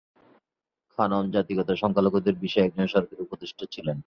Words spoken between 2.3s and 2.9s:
বিষয়ে একজন